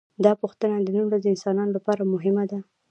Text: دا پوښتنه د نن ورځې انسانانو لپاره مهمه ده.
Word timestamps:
دا 0.23 0.31
پوښتنه 0.41 0.75
د 0.79 0.87
نن 0.97 1.05
ورځې 1.07 1.27
انسانانو 1.31 1.75
لپاره 1.77 2.09
مهمه 2.13 2.43
ده. 2.51 2.59